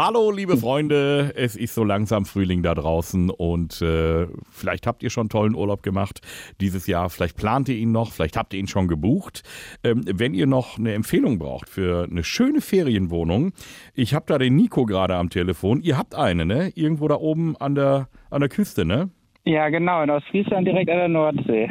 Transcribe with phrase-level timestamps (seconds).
[0.00, 5.10] Hallo, liebe Freunde, es ist so langsam Frühling da draußen und äh, vielleicht habt ihr
[5.10, 6.20] schon tollen Urlaub gemacht
[6.60, 9.42] dieses Jahr, vielleicht plant ihr ihn noch, vielleicht habt ihr ihn schon gebucht.
[9.82, 13.50] Ähm, wenn ihr noch eine Empfehlung braucht für eine schöne Ferienwohnung,
[13.92, 15.82] ich habe da den Nico gerade am Telefon.
[15.82, 16.70] Ihr habt eine, ne?
[16.76, 19.10] Irgendwo da oben an der, an der Küste, ne?
[19.46, 21.70] Ja, genau, in Ostfriesland direkt an der Nordsee.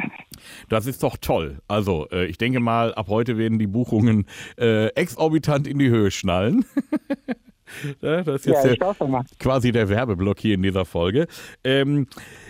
[0.68, 1.60] Das ist doch toll.
[1.66, 4.26] Also, äh, ich denke mal, ab heute werden die Buchungen
[4.58, 6.66] äh, exorbitant in die Höhe schnallen.
[8.00, 11.26] Ja, das ist jetzt Ja, der, quasi der Werbeblock hier in dieser Folge.
[11.64, 12.06] Ähm,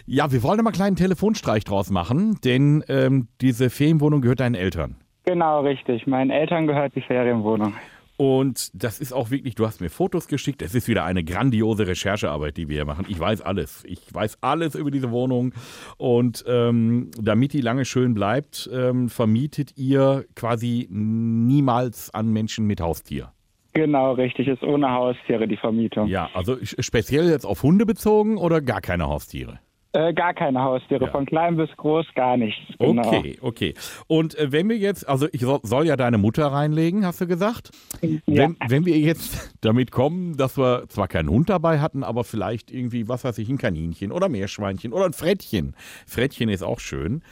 [0.07, 4.55] ja, wir wollen mal einen kleinen Telefonstreich draus machen, denn ähm, diese Ferienwohnung gehört deinen
[4.55, 4.97] Eltern.
[5.25, 6.07] Genau, richtig.
[6.07, 7.75] Meinen Eltern gehört die Ferienwohnung.
[8.19, 10.61] Und das ist auch wirklich, du hast mir Fotos geschickt.
[10.61, 13.07] Es ist wieder eine grandiose Recherchearbeit, die wir hier machen.
[13.09, 13.85] Ich weiß alles.
[13.87, 15.55] Ich weiß alles über diese Wohnung.
[15.99, 22.81] Und ähm, damit die lange schön bleibt, ähm, vermietet ihr quasi niemals an Menschen mit
[22.81, 23.33] Haustier.
[23.75, 24.49] Genau, richtig.
[24.49, 26.09] Ist ohne Haustiere die Vermietung.
[26.09, 29.61] Ja, also speziell jetzt auf Hunde bezogen oder gar keine Haustiere?
[29.93, 31.07] Äh, gar keine Haustiere.
[31.07, 31.11] Ja.
[31.11, 32.61] Von klein bis groß gar nichts.
[32.79, 33.07] Genau.
[33.07, 33.75] Okay, okay.
[34.07, 37.27] Und äh, wenn wir jetzt, also ich soll, soll ja deine Mutter reinlegen, hast du
[37.27, 37.71] gesagt?
[38.03, 38.19] Ja.
[38.27, 42.71] Wenn, wenn wir jetzt damit kommen, dass wir zwar keinen Hund dabei hatten, aber vielleicht
[42.71, 45.75] irgendwie, was weiß ich, ein Kaninchen oder Meerschweinchen oder ein Frettchen.
[46.07, 47.23] Frettchen ist auch schön.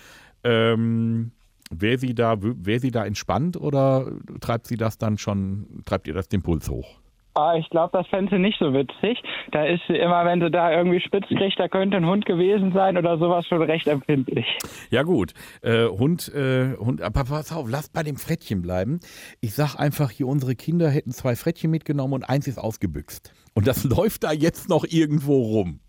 [0.43, 1.33] Ähm,
[1.71, 6.15] Wäre sie, da, wär sie da entspannt oder treibt sie das dann schon, treibt ihr
[6.15, 7.01] das den Puls hoch?
[7.37, 9.23] Ah, ich glaube, das fände sie nicht so witzig.
[9.53, 12.73] Da ist sie immer, wenn sie da irgendwie spitz kriegt, da könnte ein Hund gewesen
[12.73, 14.47] sein oder sowas schon recht empfindlich.
[14.89, 19.01] Ja gut, äh, Hund, äh, Hund, aber pass auf, lasst bei dem Frettchen bleiben.
[19.43, 23.35] Ich sag einfach, hier unsere Kinder hätten zwei Frettchen mitgenommen und eins ist ausgebüxt.
[23.53, 25.81] Und das läuft da jetzt noch irgendwo rum.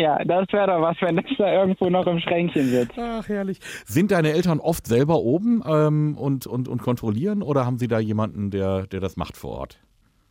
[0.00, 2.98] Ja, das wäre doch was, wenn das da irgendwo noch im Schränkchen sitzt.
[2.98, 3.58] Ach, herrlich.
[3.84, 7.98] Sind deine Eltern oft selber oben ähm, und, und, und kontrollieren oder haben sie da
[7.98, 9.78] jemanden, der, der das macht vor Ort?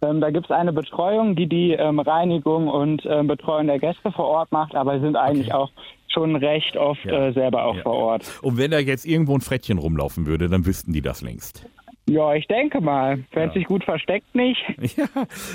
[0.02, 4.12] Ähm, da gibt es eine Betreuung, die die ähm, Reinigung und ähm, Betreuung der Gäste
[4.12, 5.70] vor Ort macht, aber sind eigentlich auch
[6.08, 7.28] schon recht oft Ja.
[7.28, 7.94] äh, selber auch Ja, vor.
[7.95, 8.40] Ort.
[8.42, 11.66] Und wenn da jetzt irgendwo ein Frettchen rumlaufen würde, dann wüssten die das längst.
[12.09, 13.24] Ja, ich denke mal.
[13.31, 13.53] Wenn Ja.
[13.53, 14.59] sich gut versteckt nicht.
[14.97, 15.08] Ja,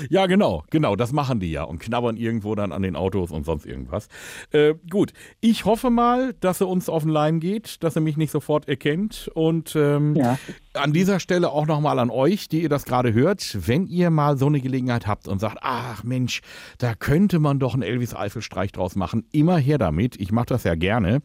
[0.09, 3.43] ja, genau, genau, das machen die ja und knabbern irgendwo dann an den Autos und
[3.45, 4.07] sonst irgendwas.
[4.51, 5.11] Äh, gut,
[5.41, 8.67] ich hoffe mal, dass er uns auf den Leim geht, dass er mich nicht sofort
[8.69, 10.37] erkennt und ähm, Ja.
[10.73, 14.37] an dieser Stelle auch nochmal an euch, die ihr das gerade hört, wenn ihr mal
[14.37, 16.41] so eine Gelegenheit habt und sagt, ach Mensch,
[16.77, 20.75] da könnte man doch einen Elvis-Eifel-Streich draus machen, immer her damit, ich mache das ja
[20.75, 21.19] gerne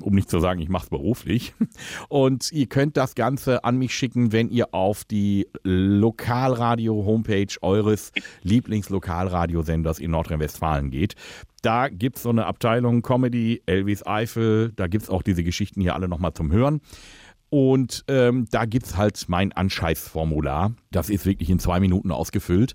[0.00, 1.54] um nicht zu sagen, ich mache es beruflich.
[2.08, 9.98] Und ihr könnt das Ganze an mich schicken, wenn ihr auf die Lokalradio-Homepage eures Lieblingslokalradiosenders
[9.98, 11.14] in Nordrhein-Westfalen geht.
[11.62, 15.80] Da gibt es so eine Abteilung Comedy, Elvis Eifel, da gibt es auch diese Geschichten
[15.80, 16.80] hier alle nochmal zum Hören.
[17.50, 20.72] Und ähm, da gibt es halt mein Anscheißformular.
[20.92, 22.74] Das ist wirklich in zwei Minuten ausgefüllt.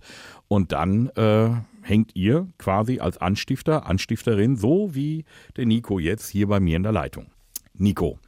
[0.49, 1.49] Und dann äh,
[1.85, 5.23] hängt ihr quasi als Anstifter, Anstifterin, so wie
[5.55, 7.27] der Nico jetzt hier bei mir in der Leitung.
[7.73, 8.19] Nico.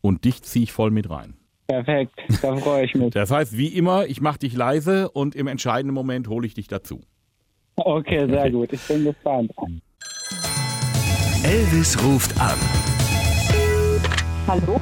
[0.00, 1.34] Und dich ziehe ich voll mit rein.
[1.66, 3.10] Perfekt, da freue ich mich.
[3.14, 6.68] Das heißt, wie immer, ich mache dich leise und im entscheidenden Moment hole ich dich
[6.68, 7.00] dazu.
[7.76, 8.72] Okay, sehr gut.
[8.72, 9.52] Ich bin gespannt.
[11.44, 12.58] Elvis ruft an.
[14.46, 14.80] Hallo?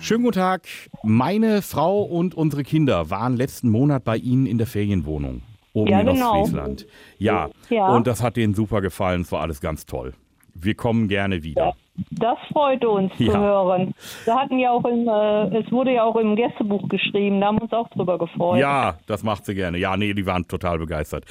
[0.00, 0.66] Schönen guten Tag.
[1.02, 5.42] Meine Frau und unsere Kinder waren letzten Monat bei Ihnen in der Ferienwohnung.
[5.74, 6.40] Oben Ja, in genau.
[6.40, 6.86] Ostfriesland.
[7.18, 7.50] Ja.
[7.68, 7.88] Ja.
[7.94, 9.20] Und das hat denen super gefallen.
[9.22, 10.14] Es war alles ganz toll.
[10.54, 11.74] Wir kommen gerne wieder.
[12.10, 13.32] Das freute uns Ja.
[13.32, 13.92] zu hören.
[14.24, 17.58] Wir hatten ja auch im, äh, es wurde ja auch im Gästebuch geschrieben, da haben
[17.58, 18.58] wir uns auch drüber gefreut.
[18.60, 19.78] Ja, das macht sie gerne.
[19.78, 21.24] Ja, nee, die waren total begeistert.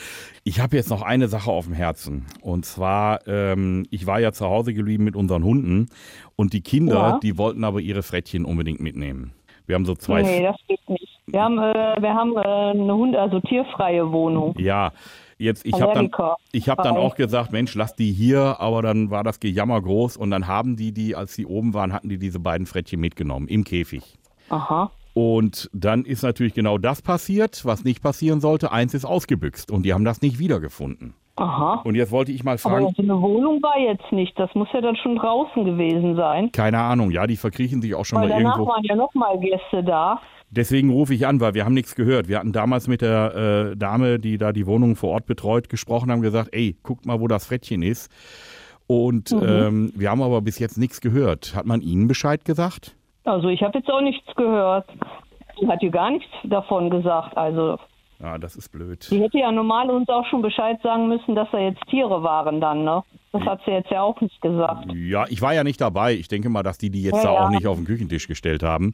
[0.44, 2.26] Ich habe jetzt noch eine Sache auf dem Herzen.
[2.42, 5.88] Und zwar, ähm, ich war ja zu Hause geblieben mit unseren Hunden
[6.36, 7.20] und die Kinder, Ja.
[7.22, 9.32] die wollten aber ihre Frettchen unbedingt mitnehmen.
[9.66, 10.22] Wir haben so zwei.
[10.22, 11.13] Nee, das geht nicht.
[11.28, 12.40] Wir haben, äh, wir haben äh,
[12.82, 14.56] eine Hund, also tierfreie Wohnung.
[14.58, 14.92] Ja,
[15.38, 16.12] jetzt ich habe dann,
[16.52, 20.18] ich habe dann auch gesagt, Mensch, lass die hier, aber dann war das Gejammer groß
[20.18, 23.48] und dann haben die die, als sie oben waren, hatten die diese beiden Frettchen mitgenommen
[23.48, 24.18] im Käfig.
[24.50, 24.92] Aha.
[25.14, 28.72] Und dann ist natürlich genau das passiert, was nicht passieren sollte.
[28.72, 31.14] Eins ist ausgebüxt und die haben das nicht wiedergefunden.
[31.36, 31.82] Aha.
[31.84, 34.38] Und jetzt wollte ich mal Aber fragen, so eine Wohnung war jetzt nicht.
[34.38, 36.52] Das muss ja dann schon draußen gewesen sein.
[36.52, 38.72] keine Ahnung, ja, die verkriechen sich auch schon Weil mal danach irgendwo.
[38.72, 40.20] waren ja noch mal Gäste da.
[40.56, 42.28] Deswegen rufe ich an, weil wir haben nichts gehört.
[42.28, 46.12] Wir hatten damals mit der äh, Dame, die da die Wohnung vor Ort betreut, gesprochen,
[46.12, 48.12] haben gesagt, ey, guckt mal, wo das Frettchen ist.
[48.88, 49.44] Und Mhm.
[49.48, 51.56] ähm, wir haben aber bis jetzt nichts gehört.
[51.56, 52.96] Hat man Ihnen Bescheid gesagt?
[53.24, 54.86] Also ich habe jetzt auch nichts gehört.
[55.62, 57.36] Die hat ja gar nichts davon gesagt.
[57.38, 57.78] Also
[58.22, 59.08] Ja, das ist blöd.
[59.10, 62.60] die hätte ja normal uns auch schon Bescheid sagen müssen, dass da jetzt Tiere waren
[62.62, 63.02] dann, ne?
[63.34, 64.94] Das hat sie jetzt ja auch nicht gesagt.
[64.94, 66.14] Ja, ich war ja nicht dabei.
[66.14, 67.50] Ich denke mal, dass die die jetzt Ja, da auch ja.
[67.50, 68.94] nicht auf den Küchentisch gestellt haben.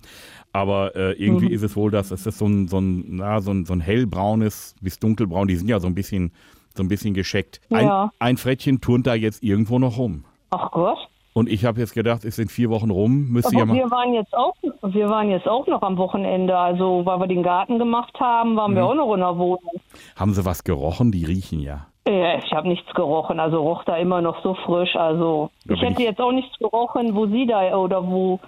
[0.53, 1.53] Aber äh, irgendwie Mhm.
[1.53, 3.81] ist es wohl, dass es ist so ein, so, ein, na, so, ein, so ein
[3.81, 5.47] hellbraunes bis dunkelbraun.
[5.49, 6.31] Die sind ja so ein bisschen,
[6.73, 7.59] so ein bisschen gescheckt.
[7.69, 8.11] Ein, Ja.
[8.19, 10.23] ein Frettchen turnt da jetzt irgendwo noch rum.
[10.51, 10.97] Ach Gott.
[11.33, 13.27] Und ich habe jetzt gedacht, es sind vier Wochen rum.
[13.29, 13.75] Müsste ja mal.
[13.75, 16.57] wir waren jetzt auch, wir waren jetzt auch noch am Wochenende.
[16.57, 18.75] Also, weil wir den Garten gemacht haben, waren Mhm.
[18.75, 19.81] wir auch noch in der Wohnung.
[20.15, 21.11] Haben sie was gerochen?
[21.11, 21.85] Die riechen ja.
[22.09, 24.95] Ich habe nichts gerochen, also roch da immer noch so frisch.
[24.95, 28.39] Also Da ich hätte ich- jetzt auch nichts gerochen, wo sie da oder wo,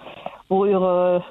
[0.48, 1.22] wo ihre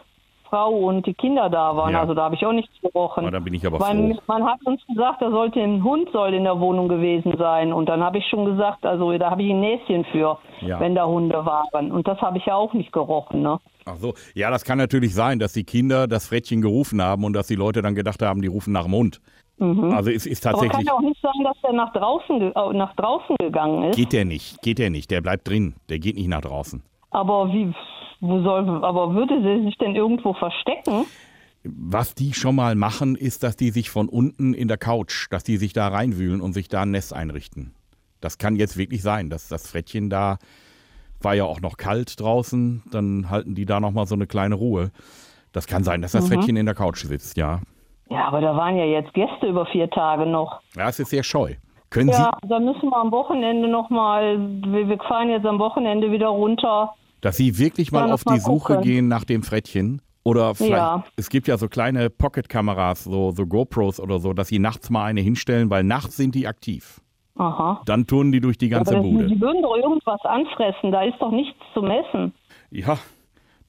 [0.49, 1.93] Frau und die Kinder da waren.
[1.93, 2.01] Ja.
[2.01, 3.25] Also da habe ich auch nichts gerochen.
[3.25, 4.21] Oh, da bin ich aber Weil froh.
[4.27, 7.71] man hat uns gesagt, da sollte ein Hund soll in der Wohnung gewesen sein.
[7.73, 10.79] Und dann habe ich schon gesagt, also da habe ich ein Näschen für, Ja.
[10.79, 11.91] wenn da Hunde waren.
[11.91, 13.41] Und das habe ich ja auch nicht gerochen.
[13.41, 13.59] Ne?
[13.85, 14.13] Ach so.
[14.35, 17.55] Ja, das kann natürlich sein, dass die Kinder das Frettchen gerufen haben und dass die
[17.55, 19.21] Leute dann gedacht haben, die rufen nach dem Hund.
[19.61, 20.87] Also es ist Aber kann tatsächlich.
[20.87, 23.95] ja auch nicht sein, dass der nach draußen, äh, nach draußen gegangen ist.
[23.95, 25.11] Geht der nicht, geht der nicht.
[25.11, 25.75] Der bleibt drin.
[25.89, 26.81] Der geht nicht nach draußen.
[27.11, 27.73] Aber wie,
[28.21, 31.05] wo soll, aber würde sie sich denn irgendwo verstecken?
[31.63, 35.43] Was die schon mal machen, ist, dass die sich von unten in der Couch, dass
[35.43, 37.75] die sich da reinwühlen und sich da ein Nest einrichten.
[38.19, 40.39] Das kann jetzt wirklich sein, dass das Frettchen da
[41.23, 44.55] war ja auch noch kalt draußen, dann halten die da noch mal so eine kleine
[44.55, 44.91] Ruhe.
[45.51, 47.61] Das kann sein, dass das Frettchen in der Couch sitzt, ja.
[48.11, 50.59] Ja, aber da waren ja jetzt Gäste über vier Tage noch.
[50.75, 51.53] Ja, es ist sehr scheu.
[51.89, 56.27] Können Ja, da müssen wir am Wochenende nochmal, wir, wir fahren jetzt am Wochenende wieder
[56.27, 56.93] runter.
[56.93, 60.01] Sie, dass Sie wirklich mal auf noch mal die Suche gehen nach dem Frettchen?
[60.23, 61.03] Oder vielleicht, Ja.
[61.15, 65.05] es gibt ja so kleine Pocket-Kameras, so, so GoPros oder so, dass Sie nachts mal
[65.05, 66.99] eine hinstellen, weil nachts sind die aktiv.
[67.37, 67.81] Aha.
[67.85, 69.27] Dann turnen die durch die ganze aber das, Bude.
[69.27, 72.33] die würden doch irgendwas anfressen, da ist doch nichts zu messen.
[72.69, 72.97] Ja,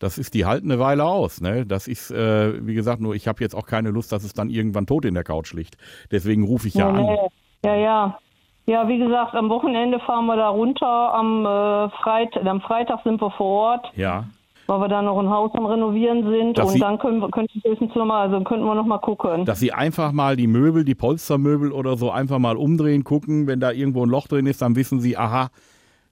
[0.02, 1.40] das ist die halt eine Weile aus.
[1.40, 1.64] Ne?
[1.64, 4.50] Das ist, äh, wie gesagt, nur ich habe jetzt auch keine Lust, dass es dann
[4.50, 5.76] irgendwann tot in der Couch liegt.
[6.10, 7.16] Deswegen rufe ich ja Nee, an.
[7.64, 8.18] Ja, ja.
[8.66, 10.86] Ja, wie gesagt, am Wochenende fahren wir da runter.
[11.14, 14.24] Am, äh, Freit am Freitag sind wir vor Ort, Ja.
[14.68, 16.58] weil wir da noch ein Haus am Renovieren sind.
[16.58, 18.86] Dass und Sie- dann können wir, könnte ich höchstens noch mal, also könnten wir noch
[18.86, 19.44] mal gucken.
[19.44, 23.46] Dass sie einfach mal die Möbel, die Polstermöbel oder so einfach mal umdrehen, gucken.
[23.48, 25.48] Wenn da irgendwo ein Loch drin ist, dann wissen sie, aha,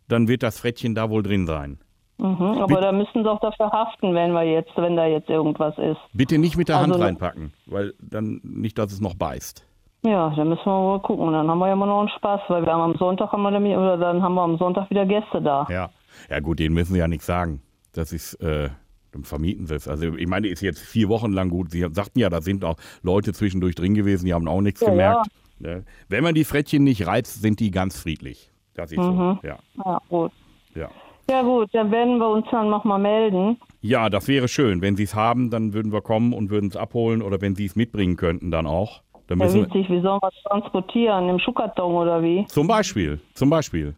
[0.08, 1.78] dann wird das Frettchen da wohl drin sein.
[2.20, 5.76] Mhm, aber da müssen sie auch dafür haften, wenn wir jetzt, wenn da jetzt irgendwas
[5.78, 5.98] ist.
[6.12, 9.66] Bitte nicht mit der Hand Also- reinpacken, weil dann nicht, dass es noch beißt.
[10.02, 11.32] Ja, da müssen wir mal gucken.
[11.32, 13.50] Dann haben wir ja immer noch einen Spaß, weil wir haben am Sonntag haben wir
[13.50, 15.66] dann, oder dann haben wir am Sonntag wieder Gäste da.
[15.68, 15.90] Ja.
[16.30, 17.60] Ja gut, denen müssen sie ja nichts sagen.
[17.92, 18.70] Das ist, äh,
[19.12, 19.88] dann vermieten sie es.
[19.88, 21.70] Also ich meine, ist jetzt vier Wochen lang gut.
[21.70, 24.90] Sie sagten ja, da sind auch Leute zwischendurch drin gewesen, die haben auch nichts Ja,
[24.90, 25.26] gemerkt.
[25.58, 25.84] Ne?
[26.08, 28.50] Wenn man die Frettchen nicht reizt, sind die ganz friedlich.
[28.74, 29.38] Das ist Mhm.
[29.42, 29.46] so.
[29.46, 29.58] Ja.
[29.84, 30.32] Ja, gut.
[30.74, 30.88] Ja.
[31.30, 33.56] Ja gut, dann werden wir uns dann noch mal melden.
[33.80, 34.82] ja, das wäre schön.
[34.82, 37.66] Wenn sie es haben, dann würden wir kommen und würden es abholen oder wenn sie
[37.66, 39.02] es mitbringen könnten, dann auch.
[39.28, 41.28] Dann Ja, müssen wir, witzig, wie sollen wir es transportieren?
[41.28, 42.44] Im Schuhkarton oder wie?
[42.48, 43.94] Zum Beispiel, zum Beispiel.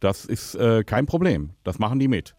[0.00, 1.50] Das ist äh, kein Problem.
[1.62, 2.34] Das machen die mit.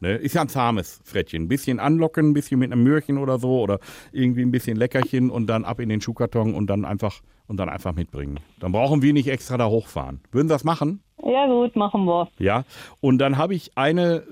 [0.00, 0.16] Ne?
[0.16, 1.44] Ist ja ein zahmes Frettchen.
[1.44, 3.78] Ein bisschen anlocken, ein bisschen mit einem Möhrchen oder so oder
[4.12, 7.68] irgendwie ein bisschen Leckerchen und dann ab in den Schuhkarton und dann einfach und dann
[7.70, 8.38] einfach mitbringen.
[8.60, 10.20] Dann brauchen wir nicht extra da hochfahren.
[10.30, 11.00] Würden Sie das machen?
[11.28, 12.26] Ja gut, machen wir.
[12.38, 12.64] Ja.
[13.00, 14.22] Und dann habe ich eine,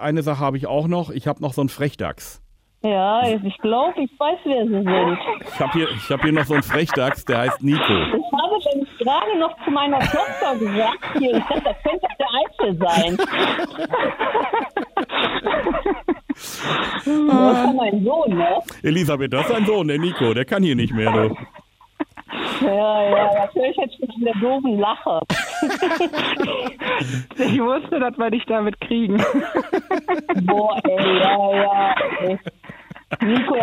[0.00, 1.10] eine Sache habe ich auch noch.
[1.10, 2.40] Ich habe noch so einen Frechdachs.
[2.82, 5.18] Ja, ich glaube, ich weiß, wer sie sind.
[5.52, 7.82] Ich habe hier, ich hab hier noch so einen Frechdachs, der heißt Nico.
[7.82, 12.28] Ich habe nämlich gerade noch zu meiner Tochter gesagt, hier, ich dachte, das könnte der
[12.38, 13.16] Eichel sein.
[16.36, 18.58] Das ist mein Sohn, ne?
[18.82, 20.34] Elisabeth, das ist ein Sohn, der Nico.
[20.34, 21.10] Der kann hier nicht mehr.
[21.10, 21.34] Du.
[22.66, 25.20] Ja, ja, das höre ich jetzt schon an der doofen Lache.
[27.38, 29.16] Ich wusste, dass wir dich damit kriegen.
[30.42, 31.94] Boah, ey, ja, ja.
[32.20, 32.38] Ey.
[33.20, 33.54] Nico.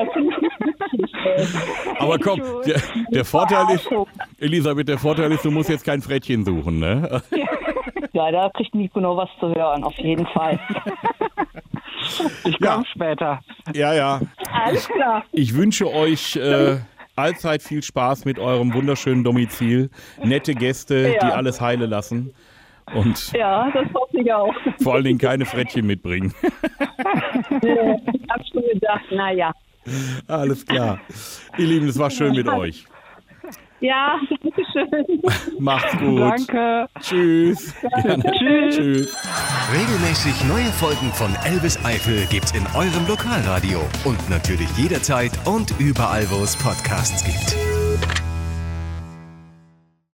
[2.00, 3.90] Aber komm, der, der Vorteil ist.
[4.40, 7.22] Elisabeth, der Vorteil ist, du musst jetzt kein Frettchen suchen, ne?
[8.14, 10.60] Ja, da kriegt Nico noch was zu hören, auf jeden Fall.
[12.46, 12.74] Ich Ja.
[12.74, 13.40] komme später.
[13.74, 14.20] Ja, ja.
[14.52, 15.24] Alles klar.
[15.32, 16.78] Ich wünsche euch äh,
[17.16, 19.90] allzeit viel Spaß mit eurem wunderschönen Domizil.
[20.24, 21.34] Nette Gäste, die Ja.
[21.34, 22.34] alles heile lassen.
[22.94, 24.54] Und Ja, das hoffe ich auch.
[24.82, 26.34] vor allen Dingen keine Frettchen mitbringen.
[26.42, 29.52] Ich habe schon gedacht, naja.
[30.28, 31.00] Alles klar.
[31.58, 32.86] Ihr Lieben, es war schön mit euch.
[33.84, 35.60] Ja, bitteschön.
[35.60, 36.18] Macht's gut.
[36.18, 36.88] Danke.
[37.02, 37.76] Tschüss.
[38.02, 38.24] Gerne.
[38.24, 38.76] Tschüss.
[38.78, 39.18] Tschüss.
[39.74, 46.26] Regelmäßig neue Folgen von Elvis Eifel gibt's in eurem Lokalradio und natürlich jederzeit und überall,
[46.32, 47.63] wo es Podcasts gibt.